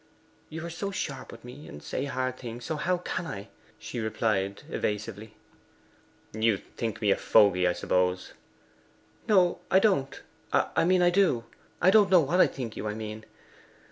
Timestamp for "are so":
0.65-0.89